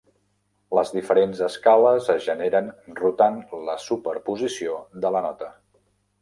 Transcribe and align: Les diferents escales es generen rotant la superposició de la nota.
Les 0.77 0.93
diferents 0.93 1.41
escales 1.47 2.09
es 2.13 2.23
generen 2.29 2.71
rotant 3.01 3.37
la 3.69 3.77
superposició 3.85 4.81
de 5.05 5.13
la 5.19 5.23
nota. 5.29 5.53